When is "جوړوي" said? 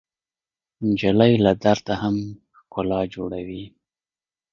3.15-3.63